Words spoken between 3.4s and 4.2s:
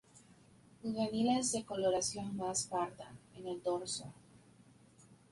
el dorso.